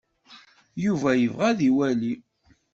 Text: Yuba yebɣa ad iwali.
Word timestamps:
Yuba 0.83 1.11
yebɣa 1.21 1.45
ad 1.51 1.59
iwali. 1.69 2.13